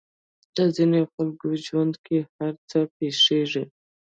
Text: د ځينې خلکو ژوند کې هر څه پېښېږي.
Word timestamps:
د 0.55 0.57
ځينې 0.75 1.01
خلکو 1.13 1.47
ژوند 1.65 1.93
کې 2.05 2.17
هر 2.35 2.53
څه 2.69 2.79
پېښېږي. 2.95 3.63